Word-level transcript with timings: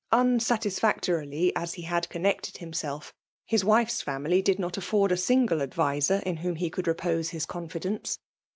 Uil 0.11 0.39
satkfactoril 0.41 1.29
J 1.31 1.51
as 1.55 1.73
he 1.75 1.83
had 1.83 2.09
Gonnected 2.09 2.57
himself, 2.57 3.13
fab 3.47 3.59
ivife's 3.59 4.01
family 4.01 4.41
did 4.41 4.57
not 4.57 4.75
afford 4.75 5.11
a 5.11 5.15
single 5.15 5.61
adviser 5.61 6.23
ht 6.25 6.39
whom 6.39 6.55
he 6.55 6.71
could 6.71 6.87
repose 6.87 7.31
Us 7.35 7.45
eonfidence. 7.45 8.17